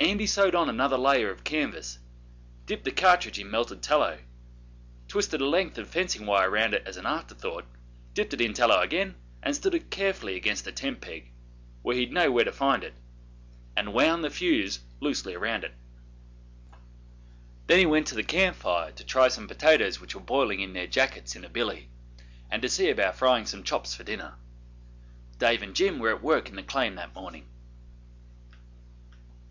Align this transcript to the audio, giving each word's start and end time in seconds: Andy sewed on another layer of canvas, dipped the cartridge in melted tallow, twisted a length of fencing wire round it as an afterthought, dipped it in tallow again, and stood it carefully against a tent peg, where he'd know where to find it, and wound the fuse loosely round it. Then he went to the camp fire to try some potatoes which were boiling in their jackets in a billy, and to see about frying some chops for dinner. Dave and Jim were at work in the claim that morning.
Andy 0.00 0.26
sewed 0.26 0.54
on 0.54 0.68
another 0.68 0.98
layer 0.98 1.30
of 1.30 1.44
canvas, 1.44 1.98
dipped 2.66 2.84
the 2.84 2.90
cartridge 2.92 3.38
in 3.38 3.50
melted 3.50 3.80
tallow, 3.82 4.18
twisted 5.08 5.40
a 5.40 5.46
length 5.46 5.78
of 5.78 5.88
fencing 5.88 6.26
wire 6.26 6.50
round 6.50 6.74
it 6.74 6.82
as 6.84 6.98
an 6.98 7.06
afterthought, 7.06 7.64
dipped 8.12 8.34
it 8.34 8.42
in 8.42 8.52
tallow 8.52 8.82
again, 8.82 9.14
and 9.42 9.56
stood 9.56 9.74
it 9.74 9.90
carefully 9.90 10.36
against 10.36 10.66
a 10.66 10.72
tent 10.72 11.00
peg, 11.00 11.32
where 11.80 11.96
he'd 11.96 12.12
know 12.12 12.30
where 12.30 12.44
to 12.44 12.52
find 12.52 12.84
it, 12.84 12.92
and 13.74 13.94
wound 13.94 14.22
the 14.22 14.28
fuse 14.28 14.78
loosely 15.00 15.34
round 15.38 15.64
it. 15.64 15.72
Then 17.66 17.78
he 17.78 17.86
went 17.86 18.06
to 18.08 18.14
the 18.14 18.22
camp 18.22 18.58
fire 18.58 18.92
to 18.92 19.04
try 19.06 19.28
some 19.28 19.48
potatoes 19.48 20.02
which 20.02 20.14
were 20.14 20.20
boiling 20.20 20.60
in 20.60 20.74
their 20.74 20.86
jackets 20.86 21.34
in 21.34 21.46
a 21.46 21.48
billy, 21.48 21.88
and 22.50 22.60
to 22.60 22.68
see 22.68 22.90
about 22.90 23.16
frying 23.16 23.46
some 23.46 23.62
chops 23.64 23.94
for 23.94 24.04
dinner. 24.04 24.34
Dave 25.38 25.62
and 25.62 25.74
Jim 25.74 25.98
were 25.98 26.10
at 26.14 26.22
work 26.22 26.50
in 26.50 26.56
the 26.56 26.62
claim 26.62 26.94
that 26.96 27.14
morning. 27.14 27.46